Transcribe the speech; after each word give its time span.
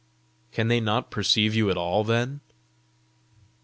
"Can 0.51 0.67
they 0.67 0.79
not 0.79 1.11
perceive 1.11 1.53
you 1.53 1.69
at 1.69 1.77
all 1.77 2.03
then?" 2.03 2.41